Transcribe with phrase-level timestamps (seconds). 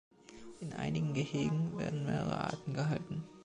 [0.61, 3.23] In einigen Gehegen werden mehrere Arten gehalten.